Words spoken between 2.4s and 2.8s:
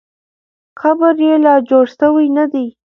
دی.